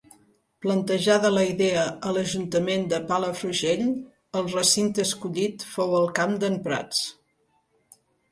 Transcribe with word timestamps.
Plantejada 0.65 1.29
la 1.33 1.41
idea 1.49 1.81
a 2.11 2.13
l’ajuntament 2.15 2.87
de 2.93 3.01
Palafrugell 3.11 3.85
el 4.41 4.49
recinte 4.55 5.05
escollit 5.11 5.67
fou 5.77 5.93
el 6.01 6.11
Camp 6.21 6.35
d’en 6.45 6.57
Prats. 6.69 7.05